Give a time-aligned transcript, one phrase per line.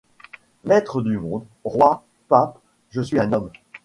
[0.63, 2.57] Maîtres du monde, rois, papes,
[2.89, 3.51] je suis un homme.